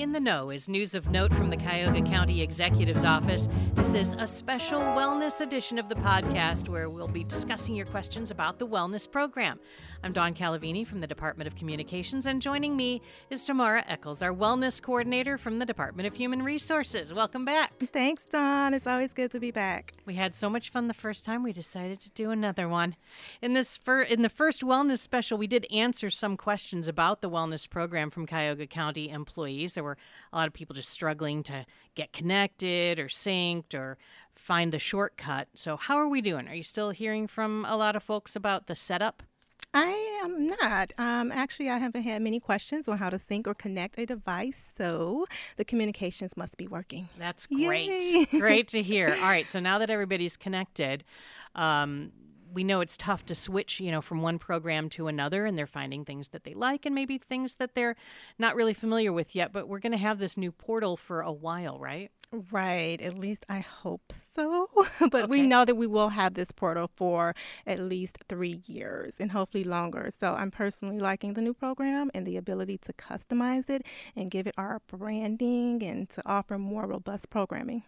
In 0.00 0.12
the 0.12 0.18
Know 0.18 0.48
is 0.48 0.66
news 0.66 0.94
of 0.94 1.10
note 1.10 1.30
from 1.30 1.50
the 1.50 1.58
Cuyahoga 1.58 2.00
County 2.00 2.40
Executive's 2.40 3.04
Office. 3.04 3.50
This 3.74 3.92
is 3.92 4.14
a 4.18 4.26
special 4.26 4.80
wellness 4.80 5.42
edition 5.42 5.78
of 5.78 5.90
the 5.90 5.94
podcast 5.94 6.70
where 6.70 6.88
we'll 6.88 7.06
be 7.06 7.22
discussing 7.22 7.74
your 7.74 7.84
questions 7.84 8.30
about 8.30 8.58
the 8.58 8.66
wellness 8.66 9.08
program. 9.10 9.60
I'm 10.02 10.14
Dawn 10.14 10.32
Calavini 10.32 10.86
from 10.86 11.00
the 11.02 11.06
Department 11.06 11.46
of 11.46 11.54
Communications, 11.54 12.24
and 12.24 12.40
joining 12.40 12.74
me 12.74 13.02
is 13.28 13.44
Tamara 13.44 13.84
Echols, 13.86 14.22
our 14.22 14.32
wellness 14.32 14.80
coordinator 14.80 15.36
from 15.36 15.58
the 15.58 15.66
Department 15.66 16.06
of 16.06 16.14
Human 16.14 16.42
Resources. 16.42 17.12
Welcome 17.12 17.44
back. 17.44 17.74
Thanks, 17.92 18.22
Dawn. 18.32 18.72
It's 18.72 18.86
always 18.86 19.12
good 19.12 19.30
to 19.32 19.40
be 19.40 19.50
back. 19.50 19.92
We 20.06 20.14
had 20.14 20.34
so 20.34 20.48
much 20.48 20.70
fun 20.70 20.88
the 20.88 20.94
first 20.94 21.26
time, 21.26 21.42
we 21.42 21.52
decided 21.52 22.00
to 22.00 22.10
do 22.12 22.30
another 22.30 22.66
one. 22.66 22.96
In 23.42 23.52
this 23.52 23.76
fir- 23.76 24.00
in 24.00 24.22
the 24.22 24.30
first 24.30 24.62
wellness 24.62 25.00
special, 25.00 25.36
we 25.36 25.46
did 25.46 25.66
answer 25.70 26.08
some 26.08 26.38
questions 26.38 26.88
about 26.88 27.20
the 27.20 27.28
wellness 27.28 27.68
program 27.68 28.08
from 28.08 28.26
Cuyahoga 28.26 28.66
County 28.66 29.10
employees. 29.10 29.74
There 29.74 29.84
were 29.84 29.89
a 30.32 30.36
lot 30.36 30.46
of 30.46 30.52
people 30.52 30.74
just 30.74 30.90
struggling 30.90 31.42
to 31.44 31.66
get 31.94 32.12
connected 32.12 32.98
or 32.98 33.06
synced 33.06 33.74
or 33.74 33.98
find 34.34 34.72
the 34.72 34.78
shortcut. 34.78 35.48
So, 35.54 35.76
how 35.76 35.96
are 35.96 36.08
we 36.08 36.20
doing? 36.20 36.48
Are 36.48 36.54
you 36.54 36.62
still 36.62 36.90
hearing 36.90 37.26
from 37.26 37.64
a 37.68 37.76
lot 37.76 37.96
of 37.96 38.02
folks 38.02 38.34
about 38.34 38.66
the 38.66 38.74
setup? 38.74 39.22
I 39.72 40.20
am 40.24 40.48
not. 40.48 40.92
Um, 40.98 41.30
actually, 41.30 41.70
I 41.70 41.78
haven't 41.78 42.02
had 42.02 42.22
many 42.22 42.40
questions 42.40 42.88
on 42.88 42.98
how 42.98 43.08
to 43.10 43.20
sync 43.20 43.46
or 43.46 43.54
connect 43.54 43.98
a 43.98 44.06
device, 44.06 44.56
so 44.76 45.26
the 45.56 45.64
communications 45.64 46.36
must 46.36 46.56
be 46.56 46.66
working. 46.66 47.08
That's 47.18 47.46
great. 47.46 48.28
great 48.30 48.68
to 48.68 48.82
hear. 48.82 49.14
All 49.14 49.28
right, 49.28 49.46
so 49.46 49.60
now 49.60 49.78
that 49.78 49.88
everybody's 49.88 50.36
connected, 50.36 51.04
um, 51.54 52.10
we 52.52 52.64
know 52.64 52.80
it's 52.80 52.96
tough 52.96 53.24
to 53.26 53.34
switch, 53.34 53.80
you 53.80 53.90
know, 53.90 54.00
from 54.00 54.22
one 54.22 54.38
program 54.38 54.88
to 54.90 55.06
another, 55.06 55.46
and 55.46 55.56
they're 55.56 55.66
finding 55.66 56.04
things 56.04 56.28
that 56.28 56.44
they 56.44 56.54
like 56.54 56.86
and 56.86 56.94
maybe 56.94 57.18
things 57.18 57.56
that 57.56 57.74
they're 57.74 57.96
not 58.38 58.56
really 58.56 58.74
familiar 58.74 59.12
with 59.12 59.34
yet. 59.34 59.52
But 59.52 59.68
we're 59.68 59.78
going 59.78 59.92
to 59.92 59.98
have 59.98 60.18
this 60.18 60.36
new 60.36 60.52
portal 60.52 60.96
for 60.96 61.20
a 61.20 61.32
while, 61.32 61.78
right? 61.78 62.10
Right. 62.52 63.00
At 63.00 63.18
least 63.18 63.44
I 63.48 63.58
hope 63.58 64.12
so. 64.36 64.68
but 65.00 65.14
okay. 65.14 65.26
we 65.26 65.42
know 65.42 65.64
that 65.64 65.74
we 65.74 65.88
will 65.88 66.10
have 66.10 66.34
this 66.34 66.52
portal 66.52 66.88
for 66.94 67.34
at 67.66 67.80
least 67.80 68.18
three 68.28 68.62
years 68.66 69.14
and 69.18 69.32
hopefully 69.32 69.64
longer. 69.64 70.12
So 70.20 70.34
I'm 70.34 70.52
personally 70.52 71.00
liking 71.00 71.34
the 71.34 71.40
new 71.40 71.54
program 71.54 72.10
and 72.14 72.24
the 72.24 72.36
ability 72.36 72.78
to 72.78 72.92
customize 72.92 73.68
it 73.68 73.84
and 74.14 74.30
give 74.30 74.46
it 74.46 74.54
our 74.56 74.80
branding 74.86 75.82
and 75.82 76.08
to 76.10 76.22
offer 76.24 76.56
more 76.56 76.86
robust 76.86 77.30
programming. 77.30 77.82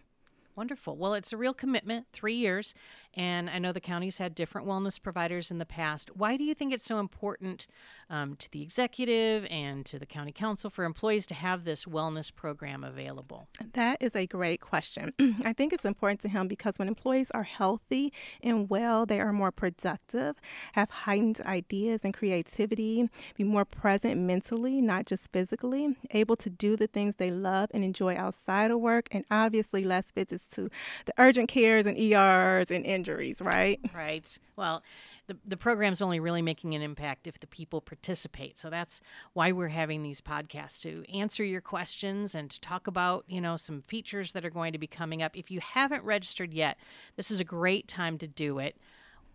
Wonderful. 0.55 0.97
Well, 0.97 1.13
it's 1.15 1.33
a 1.33 1.37
real 1.37 1.53
commitment, 1.53 2.07
three 2.13 2.35
years. 2.35 2.75
And 3.15 3.49
I 3.49 3.59
know 3.59 3.71
the 3.71 3.79
county's 3.79 4.17
had 4.17 4.33
different 4.33 4.67
wellness 4.67 5.01
providers 5.01 5.51
in 5.51 5.59
the 5.59 5.65
past. 5.65 6.15
Why 6.15 6.35
do 6.35 6.43
you 6.43 6.55
think 6.55 6.73
it's 6.73 6.83
so 6.83 6.99
important 6.99 7.67
um, 8.09 8.35
to 8.37 8.51
the 8.51 8.61
executive 8.63 9.45
and 9.51 9.85
to 9.85 9.99
the 9.99 10.05
county 10.05 10.31
council 10.31 10.69
for 10.69 10.83
employees 10.83 11.27
to 11.27 11.35
have 11.35 11.63
this 11.63 11.85
wellness 11.85 12.33
program 12.33 12.83
available? 12.83 13.47
That 13.73 14.01
is 14.01 14.15
a 14.15 14.25
great 14.25 14.61
question. 14.61 15.13
I 15.45 15.53
think 15.53 15.73
it's 15.73 15.85
important 15.85 16.21
to 16.21 16.27
him 16.27 16.47
because 16.47 16.77
when 16.77 16.87
employees 16.87 17.29
are 17.31 17.43
healthy 17.43 18.11
and 18.41 18.69
well, 18.69 19.05
they 19.05 19.19
are 19.19 19.33
more 19.33 19.51
productive, 19.51 20.35
have 20.73 20.89
heightened 20.89 21.39
ideas 21.41 22.01
and 22.03 22.13
creativity, 22.13 23.09
be 23.35 23.43
more 23.43 23.65
present 23.65 24.19
mentally, 24.19 24.81
not 24.81 25.05
just 25.05 25.31
physically, 25.31 25.95
able 26.11 26.35
to 26.37 26.49
do 26.49 26.75
the 26.75 26.87
things 26.87 27.15
they 27.17 27.31
love 27.31 27.69
and 27.73 27.83
enjoy 27.83 28.15
outside 28.15 28.71
of 28.71 28.79
work, 28.79 29.07
and 29.11 29.23
obviously 29.29 29.83
less 29.83 30.05
visits 30.11 30.42
to 30.53 30.69
the 31.05 31.13
urgent 31.17 31.49
cares 31.49 31.85
and 31.85 31.97
ERs 31.97 32.71
and 32.71 32.85
injuries, 32.85 33.41
right? 33.41 33.79
Right. 33.93 34.37
Well, 34.55 34.83
the, 35.27 35.37
the 35.45 35.57
program's 35.57 36.01
only 36.01 36.19
really 36.19 36.41
making 36.41 36.75
an 36.75 36.81
impact 36.81 37.27
if 37.27 37.39
the 37.39 37.47
people 37.47 37.81
participate. 37.81 38.57
So 38.57 38.69
that's 38.69 39.01
why 39.33 39.51
we're 39.51 39.69
having 39.69 40.03
these 40.03 40.21
podcasts 40.21 40.81
to 40.81 41.05
answer 41.13 41.43
your 41.43 41.61
questions 41.61 42.35
and 42.35 42.49
to 42.51 42.59
talk 42.59 42.87
about, 42.87 43.23
you 43.27 43.39
know, 43.39 43.57
some 43.57 43.81
features 43.81 44.33
that 44.33 44.43
are 44.43 44.49
going 44.49 44.73
to 44.73 44.79
be 44.79 44.87
coming 44.87 45.21
up. 45.23 45.37
If 45.37 45.49
you 45.49 45.59
haven't 45.61 46.03
registered 46.03 46.53
yet, 46.53 46.77
this 47.15 47.31
is 47.31 47.39
a 47.39 47.45
great 47.45 47.87
time 47.87 48.17
to 48.17 48.27
do 48.27 48.59
it. 48.59 48.75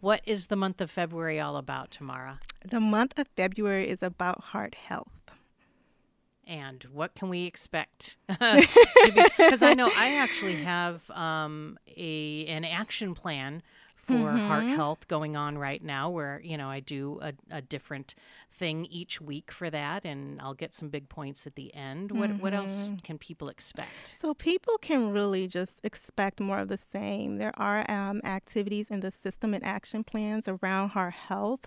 What 0.00 0.20
is 0.24 0.46
the 0.46 0.56
month 0.56 0.80
of 0.80 0.90
February 0.90 1.40
all 1.40 1.56
about, 1.56 1.90
Tamara? 1.90 2.40
The 2.64 2.80
month 2.80 3.18
of 3.18 3.26
February 3.36 3.88
is 3.88 4.02
about 4.02 4.44
heart 4.44 4.74
health 4.74 5.08
and 6.48 6.84
what 6.92 7.14
can 7.14 7.28
we 7.28 7.44
expect? 7.44 8.16
Because 9.36 9.62
I 9.62 9.74
know 9.74 9.90
I 9.94 10.16
actually 10.16 10.56
have 10.56 11.08
um, 11.10 11.78
a 11.96 12.46
an 12.46 12.64
action 12.64 13.14
plan 13.14 13.62
for 14.08 14.14
mm-hmm. 14.14 14.46
heart 14.46 14.64
health 14.64 15.06
going 15.06 15.36
on 15.36 15.58
right 15.58 15.84
now 15.84 16.08
where 16.08 16.40
you 16.42 16.56
know 16.56 16.70
i 16.70 16.80
do 16.80 17.18
a, 17.20 17.34
a, 17.50 17.60
different 17.60 18.14
thing 18.50 18.86
each 18.86 19.20
week 19.20 19.52
for 19.52 19.68
that 19.68 20.06
and 20.06 20.40
i'll 20.40 20.54
get 20.54 20.72
some 20.72 20.88
big 20.88 21.10
points 21.10 21.46
at 21.46 21.56
the 21.56 21.74
end 21.74 22.10
what, 22.10 22.30
mm-hmm. 22.30 22.40
what 22.40 22.54
else 22.54 22.86
mm-hmm. 22.86 22.96
can 23.04 23.18
people 23.18 23.50
expect 23.50 24.16
so 24.18 24.32
people 24.32 24.78
can 24.78 25.12
really 25.12 25.46
just 25.46 25.72
expect 25.84 26.40
more 26.40 26.60
of 26.60 26.68
the 26.68 26.78
same 26.78 27.36
there 27.36 27.52
are 27.58 27.88
um, 27.90 28.22
activities 28.24 28.86
in 28.90 29.00
the 29.00 29.12
system 29.12 29.52
and 29.52 29.62
action 29.62 30.02
plans 30.02 30.44
around 30.48 30.88
heart 30.88 31.12
health 31.12 31.66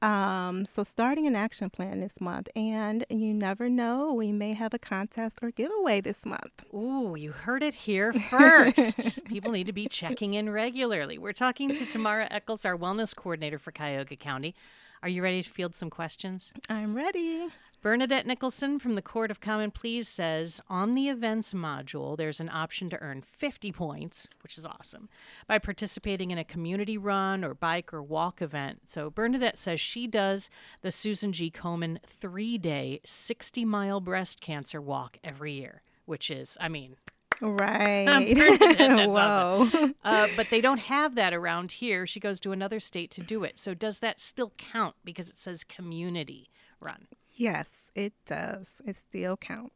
um, 0.00 0.64
so 0.64 0.82
starting 0.82 1.26
an 1.26 1.36
action 1.36 1.68
plan 1.68 2.00
this 2.00 2.22
month 2.22 2.48
and 2.56 3.04
you 3.10 3.34
never 3.34 3.68
know 3.68 4.14
we 4.14 4.32
may 4.32 4.54
have 4.54 4.72
a 4.72 4.78
contest 4.78 5.40
or 5.42 5.50
giveaway 5.50 6.00
this 6.00 6.24
month 6.24 6.64
ooh 6.72 7.14
you 7.16 7.32
heard 7.32 7.62
it 7.62 7.74
here 7.74 8.14
first 8.30 9.22
people 9.26 9.50
need 9.50 9.66
to 9.66 9.74
be 9.74 9.86
checking 9.86 10.32
in 10.32 10.48
regularly 10.48 11.18
we're 11.18 11.34
talking 11.34 11.74
to 11.74 11.81
to 11.86 11.90
Tamara 11.90 12.28
Echols, 12.30 12.64
our 12.64 12.76
wellness 12.76 13.14
coordinator 13.14 13.58
for 13.58 13.72
Cuyahoga 13.72 14.14
County. 14.14 14.54
Are 15.02 15.08
you 15.08 15.20
ready 15.20 15.42
to 15.42 15.50
field 15.50 15.74
some 15.74 15.90
questions? 15.90 16.52
I'm 16.68 16.94
ready. 16.94 17.48
Bernadette 17.80 18.24
Nicholson 18.24 18.78
from 18.78 18.94
the 18.94 19.02
Court 19.02 19.32
of 19.32 19.40
Common 19.40 19.72
Pleas 19.72 20.06
says 20.06 20.60
on 20.68 20.94
the 20.94 21.08
events 21.08 21.52
module, 21.52 22.16
there's 22.16 22.38
an 22.38 22.48
option 22.48 22.88
to 22.90 23.00
earn 23.00 23.20
50 23.20 23.72
points, 23.72 24.28
which 24.44 24.56
is 24.58 24.64
awesome, 24.64 25.08
by 25.48 25.58
participating 25.58 26.30
in 26.30 26.38
a 26.38 26.44
community 26.44 26.96
run 26.96 27.42
or 27.42 27.52
bike 27.52 27.92
or 27.92 28.00
walk 28.00 28.40
event. 28.40 28.82
So 28.84 29.10
Bernadette 29.10 29.58
says 29.58 29.80
she 29.80 30.06
does 30.06 30.50
the 30.82 30.92
Susan 30.92 31.32
G. 31.32 31.50
Komen 31.50 31.98
three 32.06 32.58
day, 32.58 33.00
60 33.04 33.64
mile 33.64 34.00
breast 34.00 34.40
cancer 34.40 34.80
walk 34.80 35.18
every 35.24 35.54
year, 35.54 35.82
which 36.04 36.30
is, 36.30 36.56
I 36.60 36.68
mean, 36.68 36.94
Right. 37.42 38.06
Whoa. 38.36 39.12
Awesome. 39.72 39.94
Uh, 40.04 40.28
but 40.36 40.50
they 40.50 40.60
don't 40.60 40.78
have 40.78 41.14
that 41.14 41.32
around 41.32 41.72
here. 41.72 42.06
She 42.06 42.20
goes 42.20 42.40
to 42.40 42.52
another 42.52 42.80
state 42.80 43.10
to 43.12 43.22
do 43.22 43.44
it. 43.44 43.58
So 43.58 43.72
does 43.72 44.00
that 44.00 44.20
still 44.20 44.52
count 44.58 44.94
because 45.04 45.28
it 45.28 45.38
says 45.38 45.64
community 45.64 46.50
run? 46.80 47.06
Yes, 47.32 47.68
it 47.94 48.12
does. 48.26 48.66
It 48.84 48.96
still 48.96 49.36
counts. 49.36 49.74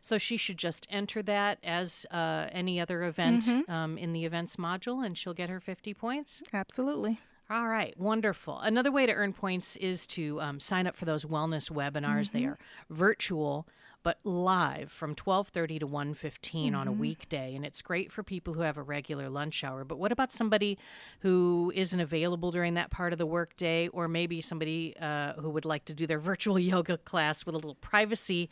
So 0.00 0.18
she 0.18 0.36
should 0.36 0.56
just 0.56 0.86
enter 0.88 1.22
that 1.22 1.58
as 1.62 2.06
uh, 2.10 2.46
any 2.52 2.80
other 2.80 3.02
event 3.02 3.44
mm-hmm. 3.44 3.70
um, 3.70 3.98
in 3.98 4.12
the 4.12 4.24
events 4.24 4.56
module, 4.56 5.04
and 5.04 5.16
she'll 5.16 5.34
get 5.34 5.50
her 5.50 5.60
50 5.60 5.92
points? 5.94 6.42
Absolutely. 6.52 7.20
All 7.50 7.66
right, 7.66 7.98
wonderful. 7.98 8.60
Another 8.60 8.92
way 8.92 9.06
to 9.06 9.12
earn 9.12 9.32
points 9.32 9.74
is 9.76 10.06
to 10.08 10.40
um, 10.40 10.60
sign 10.60 10.86
up 10.86 10.96
for 10.96 11.04
those 11.04 11.24
wellness 11.24 11.68
webinars. 11.68 12.28
Mm-hmm. 12.28 12.38
They 12.38 12.44
are 12.44 12.58
virtual 12.88 13.66
but 14.02 14.18
live 14.24 14.90
from 14.90 15.14
12:30 15.14 15.80
to 15.80 15.86
1:15 15.86 16.14
mm-hmm. 16.14 16.74
on 16.74 16.86
a 16.86 16.90
mm-hmm. 16.90 17.00
weekday 17.00 17.54
and 17.54 17.66
it's 17.66 17.82
great 17.82 18.10
for 18.10 18.22
people 18.22 18.54
who 18.54 18.60
have 18.62 18.78
a 18.78 18.82
regular 18.82 19.28
lunch 19.28 19.62
hour 19.62 19.84
but 19.84 19.98
what 19.98 20.10
about 20.10 20.32
somebody 20.32 20.78
who 21.20 21.70
isn't 21.74 22.00
available 22.00 22.50
during 22.50 22.74
that 22.74 22.90
part 22.90 23.12
of 23.12 23.18
the 23.18 23.26
workday 23.26 23.88
or 23.88 24.08
maybe 24.08 24.40
somebody 24.40 24.96
uh, 24.98 25.34
who 25.34 25.50
would 25.50 25.66
like 25.66 25.84
to 25.84 25.92
do 25.92 26.06
their 26.06 26.18
virtual 26.30 26.58
yoga 26.58 26.96
class 26.96 27.44
with 27.44 27.54
a 27.54 27.58
little 27.58 27.74
privacy 27.74 28.48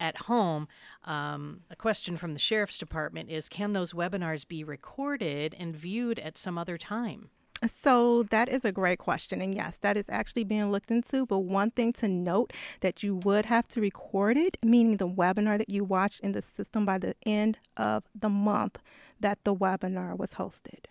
at 0.00 0.16
home. 0.22 0.68
Um, 1.04 1.60
a 1.70 1.76
question 1.76 2.16
from 2.16 2.32
the 2.32 2.38
sheriff's 2.38 2.78
department 2.78 3.30
is 3.30 3.48
Can 3.48 3.72
those 3.72 3.92
webinars 3.92 4.46
be 4.46 4.64
recorded 4.64 5.54
and 5.58 5.76
viewed 5.76 6.18
at 6.18 6.38
some 6.38 6.58
other 6.58 6.78
time? 6.78 7.30
So 7.64 8.22
that 8.24 8.48
is 8.48 8.64
a 8.64 8.72
great 8.72 8.98
question. 8.98 9.40
And 9.40 9.54
yes, 9.54 9.76
that 9.80 9.96
is 9.96 10.06
actually 10.08 10.44
being 10.44 10.70
looked 10.70 10.90
into. 10.90 11.26
But 11.26 11.40
one 11.40 11.70
thing 11.70 11.92
to 11.94 12.08
note 12.08 12.52
that 12.80 13.02
you 13.02 13.16
would 13.16 13.46
have 13.46 13.66
to 13.68 13.80
record 13.80 14.36
it, 14.36 14.56
meaning 14.62 14.98
the 14.98 15.08
webinar 15.08 15.58
that 15.58 15.70
you 15.70 15.84
watched 15.84 16.20
in 16.20 16.32
the 16.32 16.42
system 16.42 16.84
by 16.84 16.98
the 16.98 17.14
end 17.24 17.58
of 17.76 18.04
the 18.14 18.28
month 18.28 18.78
that 19.20 19.38
the 19.44 19.54
webinar 19.54 20.16
was 20.16 20.30
hosted. 20.30 20.84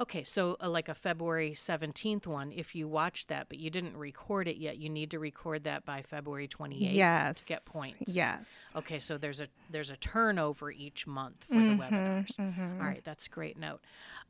Okay, 0.00 0.24
so 0.24 0.56
uh, 0.62 0.68
like 0.68 0.88
a 0.88 0.94
February 0.94 1.50
17th 1.50 2.26
one, 2.26 2.52
if 2.52 2.74
you 2.74 2.88
watch 2.88 3.26
that 3.26 3.48
but 3.50 3.58
you 3.58 3.68
didn't 3.68 3.96
record 3.96 4.48
it 4.48 4.56
yet, 4.56 4.78
you 4.78 4.88
need 4.88 5.10
to 5.10 5.18
record 5.18 5.64
that 5.64 5.84
by 5.84 6.00
February 6.00 6.48
28th 6.48 6.94
yes. 6.94 7.38
to 7.38 7.44
get 7.44 7.66
points. 7.66 8.14
Yes. 8.14 8.46
Okay, 8.74 8.98
so 8.98 9.18
there's 9.18 9.40
a 9.40 9.48
there's 9.70 9.90
a 9.90 9.96
turnover 9.96 10.70
each 10.70 11.06
month 11.06 11.44
for 11.46 11.54
mm-hmm, 11.54 11.76
the 11.76 11.84
webinars. 11.84 12.36
Mm-hmm. 12.36 12.80
All 12.80 12.86
right, 12.86 13.02
that's 13.04 13.26
a 13.26 13.30
great 13.30 13.58
note. 13.58 13.80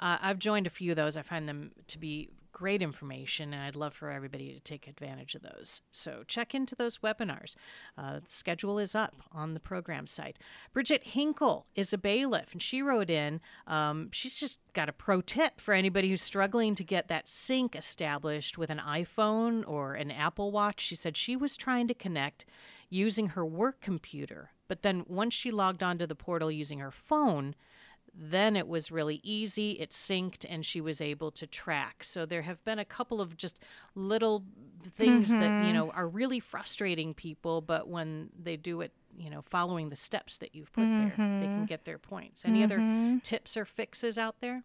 Uh, 0.01 0.19
I've 0.21 0.41
joined 0.41 0.67
a 0.67 0.71
few 0.71 0.91
of 0.91 0.97
those. 0.97 1.17
I 1.17 1.23
find 1.23 1.49
them 1.49 1.71
to 1.87 1.99
be 1.99 2.31
great 2.61 2.83
information, 2.83 3.55
and 3.55 3.63
I'd 3.63 3.75
love 3.75 3.95
for 3.95 4.11
everybody 4.11 4.53
to 4.53 4.61
take 4.61 4.87
advantage 4.87 5.35
of 5.35 5.41
those. 5.41 5.81
So 5.91 6.25
check 6.27 6.55
into 6.55 6.75
those 6.75 6.99
webinars. 6.99 7.57
Uh, 7.97 8.21
the 8.21 8.31
schedule 8.31 8.79
is 8.79 8.95
up 8.95 9.15
on 9.33 9.55
the 9.55 9.61
program 9.61 10.07
site. 10.07 10.39
Bridget 10.75 11.03
Hinkle 11.05 11.65
is 11.75 11.95
a 11.95 11.99
bailiff, 11.99 12.53
and 12.53 12.61
she 12.61 12.83
wrote 12.83 13.09
in. 13.09 13.41
Um, 13.67 14.11
she's 14.13 14.39
just 14.39 14.59
got 14.75 14.91
a 14.91 14.93
pro 14.93 15.23
tip 15.23 15.59
for 15.59 15.73
anybody 15.73 16.11
who's 16.11 16.21
struggling 16.21 16.75
to 16.75 16.85
get 16.85 17.09
that 17.09 17.27
sync 17.27 17.75
established 17.75 18.59
with 18.59 18.69
an 18.69 18.83
iPhone 18.87 19.67
or 19.67 19.95
an 19.95 20.11
Apple 20.11 20.53
Watch. 20.53 20.81
She 20.81 20.97
said 20.97 21.17
she 21.17 21.37
was 21.37 21.57
trying 21.57 21.89
to 21.89 21.95
connect 21.95 22.45
using 22.91 23.29
her 23.29 23.47
work 23.47 23.81
computer 23.81 24.51
But 24.71 24.83
then 24.83 25.05
once 25.09 25.35
she 25.35 25.51
logged 25.51 25.83
onto 25.83 26.07
the 26.07 26.15
portal 26.15 26.49
using 26.49 26.79
her 26.79 26.93
phone, 26.93 27.57
then 28.15 28.57
it 28.57 28.69
was 28.69 28.91
really 28.91 29.21
easy. 29.23 29.73
It 29.73 29.91
synced 29.91 30.45
and 30.49 30.65
she 30.65 30.81
was 30.81 31.01
able 31.01 31.31
to 31.33 31.47
track. 31.47 32.05
So 32.05 32.27
there 32.27 32.43
have 32.43 32.63
been 32.65 32.79
a 32.79 32.85
couple 32.85 33.21
of 33.21 33.37
just 33.37 33.59
little 33.95 34.45
things 34.97 35.31
mm-hmm. 35.31 35.41
that, 35.41 35.67
you 35.67 35.73
know, 35.73 35.91
are 35.91 36.09
really 36.09 36.41
frustrating 36.41 37.15
people, 37.15 37.61
but 37.61 37.89
when 37.89 38.31
they 38.41 38.57
do 38.57 38.81
it, 38.81 38.93
you 39.19 39.31
know, 39.31 39.43
following 39.43 39.89
the 39.91 39.97
steps 39.97 40.39
that 40.39 40.55
you've 40.55 40.73
put 40.73 40.85
mm-hmm. 40.85 41.01
there, 41.01 41.09
they 41.11 41.47
can 41.47 41.57
mm-hmm. 41.57 41.65
get 41.65 41.85
their 41.85 41.99
points. 41.99 42.45
Any 42.45 42.63
mm-hmm. 42.63 43.15
other 43.15 43.21
tips 43.23 43.57
or 43.57 43.65
fixes 43.65 44.17
out 44.17 44.37
there? 44.41 44.63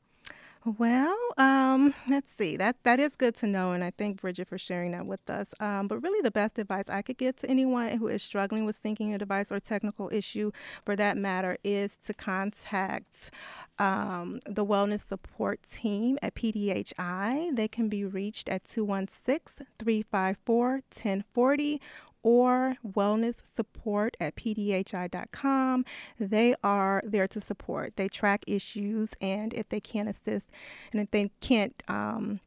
Well, 0.66 1.16
um, 1.38 1.94
let's 2.10 2.32
see. 2.40 2.58
That 2.58 2.78
that 2.86 3.00
is 3.00 3.14
good 3.16 3.36
to 3.38 3.48
know, 3.48 3.74
and 3.74 3.84
I 3.84 3.92
thank 3.96 4.22
Bridget 4.22 4.48
for 4.48 4.58
sharing 4.58 4.94
that 4.94 5.06
with 5.06 5.30
us. 5.30 5.50
Um, 5.60 5.88
but 5.88 6.00
really, 6.00 6.22
the 6.22 6.32
best 6.32 6.58
advice 6.58 6.86
I 6.90 7.04
could 7.04 7.18
give 7.18 7.36
to 7.42 7.50
anyone 7.50 8.00
who 8.00 8.08
is 8.08 8.24
struggling 8.24 8.66
with 8.66 8.82
syncing 8.82 9.14
a 9.14 9.20
device 9.20 9.52
or 9.52 9.60
technical 9.60 10.10
issue, 10.12 10.52
for 10.84 10.96
that 10.96 11.18
matter, 11.18 11.58
is 11.64 11.92
to 12.08 12.16
contact 12.16 13.30
um, 13.78 14.40
the 14.48 14.66
wellness 14.66 15.08
support 15.08 15.60
team 15.72 16.18
at 16.24 16.34
PDHI. 16.34 17.56
They 17.56 17.68
can 17.68 17.88
be 17.88 18.04
reached 18.04 18.50
at 18.50 18.64
216 18.68 19.68
354 19.78 20.82
1040 20.92 21.80
or 22.26 22.76
wellness 22.84 23.36
support 23.56 24.18
at 24.20 24.36
pdhi.com. 24.36 25.86
They 26.20 26.56
are 26.64 27.04
there 27.06 27.28
to 27.28 27.40
support. 27.40 27.96
They 27.98 28.08
track 28.08 28.44
issues, 28.48 29.12
and 29.22 29.54
if 29.54 29.70
they 29.70 29.80
can't 29.80 30.10
assist, 30.10 30.50
and 30.92 31.00
if 31.00 31.12
they 31.12 31.30
can't, 31.40 31.82
um, 31.88 32.40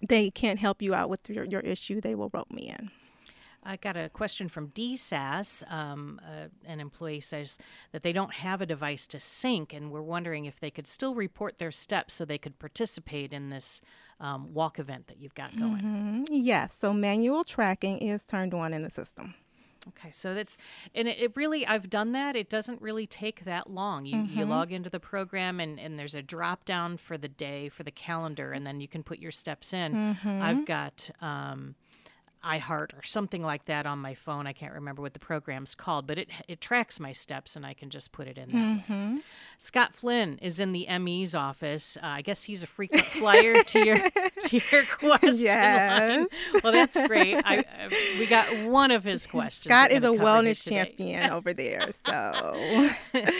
they 0.00 0.30
can't 0.30 0.58
help 0.58 0.80
you 0.80 0.94
out 0.94 1.10
with 1.10 1.28
your, 1.28 1.44
your 1.44 1.60
issue, 1.60 2.00
they 2.00 2.14
will 2.14 2.30
rope 2.32 2.50
me 2.50 2.74
in. 2.78 2.90
I 3.64 3.76
got 3.76 3.96
a 3.96 4.08
question 4.08 4.48
from 4.48 4.68
DSAS. 4.68 5.70
Um, 5.70 6.20
uh, 6.24 6.48
an 6.64 6.80
employee 6.80 7.20
says 7.20 7.58
that 7.92 8.02
they 8.02 8.12
don't 8.12 8.34
have 8.34 8.60
a 8.60 8.66
device 8.66 9.06
to 9.08 9.20
sync, 9.20 9.72
and 9.72 9.90
we're 9.90 10.02
wondering 10.02 10.46
if 10.46 10.60
they 10.60 10.70
could 10.70 10.86
still 10.86 11.14
report 11.14 11.58
their 11.58 11.72
steps 11.72 12.14
so 12.14 12.24
they 12.24 12.38
could 12.38 12.58
participate 12.58 13.32
in 13.32 13.50
this 13.50 13.80
um, 14.20 14.54
walk 14.54 14.78
event 14.78 15.06
that 15.08 15.18
you've 15.18 15.34
got 15.34 15.56
going. 15.56 15.82
Mm-hmm. 15.82 16.24
Yes, 16.30 16.74
so 16.80 16.92
manual 16.92 17.44
tracking 17.44 17.98
is 17.98 18.26
turned 18.26 18.54
on 18.54 18.72
in 18.72 18.82
the 18.82 18.90
system. 18.90 19.34
Okay, 19.88 20.10
so 20.12 20.34
that's 20.34 20.56
and 20.94 21.08
it, 21.08 21.18
it, 21.18 21.36
really 21.36 21.66
I've 21.66 21.88
done 21.88 22.12
that. 22.12 22.36
It 22.36 22.50
doesn't 22.50 22.82
really 22.82 23.06
take 23.06 23.44
that 23.44 23.70
long. 23.70 24.06
You 24.06 24.16
mm-hmm. 24.16 24.38
you 24.38 24.44
log 24.44 24.72
into 24.72 24.90
the 24.90 25.00
program 25.00 25.60
and 25.60 25.78
and 25.80 25.98
there's 25.98 26.14
a 26.14 26.22
drop 26.22 26.64
down 26.64 26.98
for 26.98 27.16
the 27.16 27.28
day 27.28 27.68
for 27.68 27.84
the 27.84 27.90
calendar, 27.90 28.52
and 28.52 28.66
then 28.66 28.80
you 28.80 28.88
can 28.88 29.02
put 29.02 29.18
your 29.18 29.32
steps 29.32 29.72
in. 29.72 29.94
Mm-hmm. 29.94 30.42
I've 30.42 30.66
got. 30.66 31.10
Um, 31.20 31.74
iHeart 32.44 32.94
or 32.94 33.02
something 33.02 33.42
like 33.42 33.64
that 33.66 33.86
on 33.86 33.98
my 33.98 34.14
phone. 34.14 34.46
I 34.46 34.52
can't 34.52 34.74
remember 34.74 35.02
what 35.02 35.12
the 35.12 35.18
program's 35.18 35.74
called, 35.74 36.06
but 36.06 36.18
it 36.18 36.28
it 36.46 36.60
tracks 36.60 37.00
my 37.00 37.12
steps 37.12 37.56
and 37.56 37.66
I 37.66 37.74
can 37.74 37.90
just 37.90 38.12
put 38.12 38.28
it 38.28 38.38
in 38.38 38.52
there. 38.52 38.60
Mm-hmm. 38.60 39.16
Scott 39.58 39.94
Flynn 39.94 40.38
is 40.40 40.60
in 40.60 40.72
the 40.72 40.86
ME's 40.98 41.34
office. 41.34 41.96
Uh, 42.02 42.06
I 42.06 42.22
guess 42.22 42.44
he's 42.44 42.62
a 42.62 42.66
frequent 42.66 43.06
flyer 43.06 43.62
to 43.62 43.84
your 43.84 43.98
to 44.46 44.60
your 44.72 44.84
question 44.84 45.36
yes. 45.36 46.00
line. 46.00 46.26
Well, 46.62 46.72
that's 46.72 46.98
great. 47.06 47.36
I, 47.44 47.58
uh, 47.84 47.88
we 48.18 48.26
got 48.26 48.66
one 48.66 48.90
of 48.90 49.04
his 49.04 49.26
questions. 49.26 49.64
Scott 49.64 49.90
is 49.90 50.04
a 50.04 50.08
wellness 50.08 50.66
champion 50.68 51.30
over 51.30 51.52
there, 51.52 51.90
so. 52.06 52.90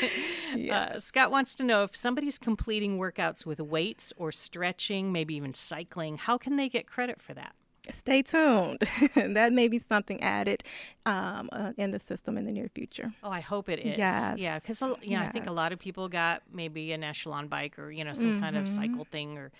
yes. 0.54 0.70
uh, 0.70 1.00
Scott 1.00 1.30
wants 1.30 1.54
to 1.56 1.64
know 1.64 1.84
if 1.84 1.96
somebody's 1.96 2.38
completing 2.38 2.98
workouts 2.98 3.46
with 3.46 3.60
weights 3.60 4.12
or 4.16 4.32
stretching, 4.32 5.12
maybe 5.12 5.34
even 5.34 5.54
cycling. 5.54 6.16
How 6.16 6.38
can 6.38 6.56
they 6.56 6.68
get 6.68 6.86
credit 6.86 7.20
for 7.20 7.34
that? 7.34 7.54
Stay 7.90 8.22
tuned. 8.22 8.86
that 9.34 9.52
may 9.52 9.68
be 9.68 9.78
something 9.78 10.22
added 10.22 10.62
um, 11.06 11.48
uh, 11.52 11.72
in 11.76 11.90
the 11.90 11.98
system 11.98 12.36
in 12.36 12.44
the 12.44 12.52
near 12.52 12.68
future. 12.74 13.12
Oh, 13.22 13.30
I 13.30 13.40
hope 13.40 13.68
it 13.68 13.80
is. 13.80 13.98
Yes. 13.98 14.38
Yeah, 14.38 14.58
because 14.58 14.80
yeah, 14.80 14.96
yes. 15.02 15.28
I 15.28 15.32
think 15.32 15.46
a 15.46 15.52
lot 15.52 15.72
of 15.72 15.78
people 15.78 16.08
got 16.08 16.42
maybe 16.52 16.92
an 16.92 17.02
echelon 17.02 17.48
bike 17.48 17.78
or 17.78 17.90
you 17.90 18.04
know 18.04 18.14
some 18.14 18.32
mm-hmm. 18.32 18.40
kind 18.40 18.56
of 18.56 18.64
mm-hmm. 18.64 18.82
cycle 18.82 19.04
thing 19.04 19.38
or 19.38 19.50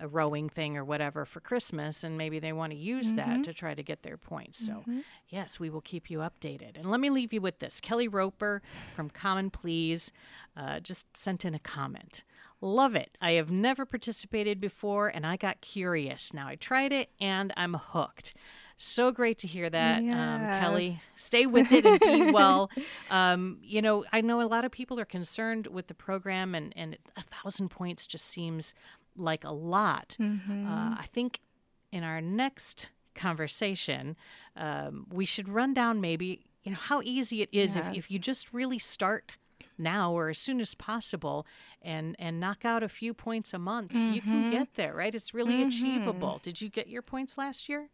a 0.00 0.06
rowing 0.06 0.48
thing 0.48 0.76
or 0.76 0.84
whatever 0.84 1.24
for 1.24 1.40
Christmas, 1.40 2.04
and 2.04 2.16
maybe 2.16 2.38
they 2.38 2.52
want 2.52 2.72
to 2.72 2.78
use 2.78 3.12
mm-hmm. 3.12 3.16
that 3.16 3.44
to 3.44 3.52
try 3.52 3.74
to 3.74 3.82
get 3.82 4.02
their 4.02 4.16
points. 4.16 4.64
So, 4.64 4.72
mm-hmm. 4.72 5.00
yes, 5.28 5.58
we 5.58 5.70
will 5.70 5.80
keep 5.80 6.10
you 6.10 6.18
updated. 6.18 6.76
And 6.76 6.90
let 6.90 7.00
me 7.00 7.10
leave 7.10 7.32
you 7.32 7.40
with 7.40 7.58
this: 7.58 7.80
Kelly 7.80 8.08
Roper 8.08 8.62
from 8.94 9.10
Common 9.10 9.50
Pleas 9.50 10.12
uh, 10.56 10.80
just 10.80 11.16
sent 11.16 11.44
in 11.44 11.54
a 11.54 11.58
comment. 11.58 12.22
Love 12.60 12.94
it. 12.96 13.16
I 13.20 13.32
have 13.32 13.50
never 13.50 13.84
participated 13.86 14.60
before 14.60 15.08
and 15.08 15.26
I 15.26 15.36
got 15.36 15.60
curious. 15.60 16.34
Now 16.34 16.48
I 16.48 16.56
tried 16.56 16.92
it 16.92 17.10
and 17.20 17.52
I'm 17.56 17.74
hooked. 17.74 18.34
So 18.80 19.10
great 19.10 19.38
to 19.38 19.48
hear 19.48 19.68
that, 19.68 20.04
yes. 20.04 20.14
um, 20.14 20.46
Kelly. 20.60 21.00
Stay 21.16 21.46
with 21.46 21.72
it 21.72 21.84
and 21.84 21.98
be 21.98 22.30
well. 22.32 22.70
Um, 23.10 23.58
you 23.60 23.82
know, 23.82 24.04
I 24.12 24.20
know 24.20 24.40
a 24.40 24.46
lot 24.46 24.64
of 24.64 24.70
people 24.70 25.00
are 25.00 25.04
concerned 25.04 25.66
with 25.66 25.88
the 25.88 25.94
program, 25.94 26.54
and, 26.54 26.72
and 26.76 26.96
a 27.16 27.22
thousand 27.22 27.70
points 27.70 28.06
just 28.06 28.26
seems 28.26 28.74
like 29.16 29.42
a 29.42 29.50
lot. 29.50 30.16
Mm-hmm. 30.20 30.68
Uh, 30.68 30.94
I 30.96 31.06
think 31.12 31.40
in 31.90 32.04
our 32.04 32.20
next 32.20 32.90
conversation, 33.16 34.16
um, 34.56 35.06
we 35.12 35.24
should 35.24 35.48
run 35.48 35.74
down 35.74 36.00
maybe 36.00 36.44
you 36.62 36.70
know 36.70 36.78
how 36.78 37.00
easy 37.02 37.42
it 37.42 37.48
is 37.50 37.74
yes. 37.74 37.86
if, 37.88 37.96
if 37.96 38.10
you 38.10 38.18
just 38.18 38.52
really 38.52 38.78
start 38.78 39.32
now 39.78 40.12
or 40.12 40.28
as 40.28 40.38
soon 40.38 40.60
as 40.60 40.74
possible 40.74 41.46
and 41.82 42.16
and 42.18 42.40
knock 42.40 42.64
out 42.64 42.82
a 42.82 42.88
few 42.88 43.14
points 43.14 43.52
a 43.52 43.58
month 43.58 43.92
mm-hmm. 43.92 44.12
you 44.12 44.20
can 44.20 44.42
mm-hmm. 44.42 44.50
get 44.50 44.74
there 44.74 44.94
right 44.94 45.14
it's 45.14 45.34
really 45.34 45.54
mm-hmm. 45.54 45.68
achievable 45.68 46.40
did 46.42 46.60
you 46.60 46.68
get 46.68 46.88
your 46.88 47.02
points 47.02 47.38
last 47.38 47.68
year 47.68 47.88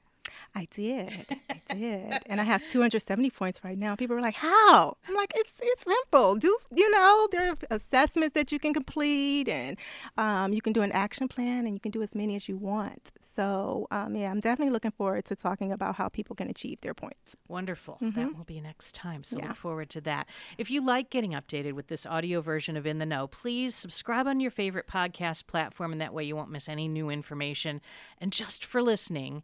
I 0.55 0.69
did. 0.71 1.27
I 1.51 1.75
did. 1.75 2.23
And 2.27 2.41
I 2.41 2.45
have 2.45 2.67
270 2.69 3.31
points 3.31 3.61
right 3.65 3.77
now. 3.77 3.97
People 3.97 4.17
are 4.17 4.21
like, 4.21 4.37
"How?" 4.37 4.97
I'm 5.09 5.15
like, 5.15 5.33
"It's 5.35 5.51
it's 5.61 5.85
simple. 5.85 6.37
Do 6.37 6.57
you 6.75 6.91
know 6.91 7.29
there 7.31 7.51
are 7.51 7.57
assessments 7.71 8.35
that 8.35 8.53
you 8.53 8.59
can 8.59 8.73
complete, 8.73 9.49
and 9.49 9.77
um, 10.17 10.53
you 10.53 10.63
can 10.63 10.73
do 10.73 10.83
an 10.83 10.93
action 10.93 11.29
plan, 11.29 11.67
and 11.67 11.75
you 11.75 11.81
can 11.81 11.91
do 11.91 12.03
as 12.03 12.15
many 12.15 12.37
as 12.37 12.49
you 12.49 12.57
want. 12.57 13.13
So, 13.35 13.89
um, 13.91 14.15
yeah, 14.15 14.31
I'm 14.31 14.41
definitely 14.41 14.73
looking 14.73 14.93
forward 14.93 15.25
to 15.27 15.37
talking 15.37 15.73
about 15.73 15.97
how 15.97 16.09
people 16.09 16.37
can 16.37 16.49
achieve 16.49 16.81
their 16.81 16.95
points. 16.95 17.37
Wonderful. 17.49 17.99
Mm-hmm. 18.01 18.21
That 18.21 18.37
will 18.37 18.45
be 18.45 18.61
next 18.61 18.95
time. 18.95 19.25
So, 19.25 19.39
yeah. 19.39 19.49
look 19.49 19.57
forward 19.57 19.91
to 19.91 20.01
that. 20.03 20.29
If 20.57 20.71
you 20.71 20.85
like 20.85 21.11
getting 21.11 21.33
updated 21.33 21.73
with 21.73 21.89
this 21.89 22.07
audio 22.07 22.41
version 22.41 22.77
of 22.77 22.87
In 22.87 22.99
the 22.99 23.07
Know, 23.07 23.27
please 23.27 23.75
subscribe 23.75 24.27
on 24.27 24.41
your 24.41 24.51
favorite 24.51 24.87
podcast 24.87 25.47
platform, 25.47 25.93
and 25.93 26.01
that 26.01 26.15
way 26.15 26.25
you 26.25 26.37
won't 26.37 26.51
miss 26.51 26.69
any 26.69 26.87
new 26.87 27.11
information. 27.11 27.81
And 28.21 28.33
just 28.33 28.65
for 28.65 28.83
listening, 28.83 29.43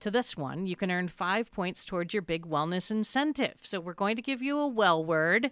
to 0.00 0.10
this 0.10 0.36
one, 0.36 0.66
you 0.66 0.76
can 0.76 0.90
earn 0.90 1.08
five 1.08 1.50
points 1.52 1.84
towards 1.84 2.12
your 2.12 2.22
big 2.22 2.44
wellness 2.44 2.90
incentive. 2.90 3.54
So 3.62 3.80
we're 3.80 3.94
going 3.94 4.16
to 4.16 4.22
give 4.22 4.42
you 4.42 4.58
a 4.58 4.66
well 4.66 5.04
word. 5.04 5.50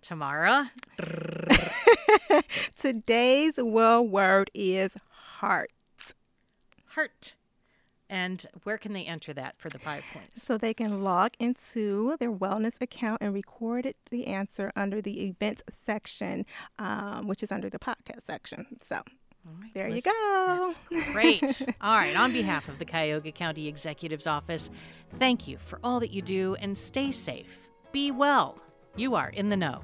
Tamara. 0.00 0.70
Today's 2.80 3.54
well 3.56 4.06
word 4.06 4.50
is 4.54 4.92
heart 5.08 5.70
heart. 6.98 7.34
And 8.10 8.44
where 8.64 8.78
can 8.78 8.92
they 8.94 9.04
enter 9.04 9.32
that 9.34 9.54
for 9.58 9.68
the 9.68 9.78
five 9.78 10.02
points? 10.12 10.42
So 10.42 10.56
they 10.56 10.72
can 10.72 11.04
log 11.04 11.32
into 11.38 12.16
their 12.18 12.32
wellness 12.32 12.72
account 12.80 13.18
and 13.20 13.32
record 13.34 13.92
the 14.10 14.26
answer 14.26 14.72
under 14.74 15.02
the 15.02 15.26
events 15.26 15.62
section, 15.86 16.46
um, 16.78 17.28
which 17.28 17.42
is 17.42 17.52
under 17.52 17.68
the 17.70 17.78
podcast 17.78 18.22
section. 18.26 18.66
So 18.88 19.02
Right, 19.44 19.72
there 19.74 19.88
you 19.88 20.00
go. 20.02 20.64
That's 20.90 21.06
great. 21.12 21.62
all 21.80 21.96
right. 21.96 22.16
On 22.16 22.32
behalf 22.32 22.68
of 22.68 22.78
the 22.78 22.84
Cuyahoga 22.84 23.30
County 23.32 23.68
Executive's 23.68 24.26
Office, 24.26 24.68
thank 25.18 25.46
you 25.46 25.56
for 25.58 25.78
all 25.84 26.00
that 26.00 26.10
you 26.10 26.20
do 26.20 26.54
and 26.56 26.76
stay 26.76 27.12
safe. 27.12 27.68
Be 27.92 28.10
well. 28.10 28.58
You 28.96 29.14
are 29.14 29.30
in 29.30 29.48
the 29.48 29.56
know. 29.56 29.80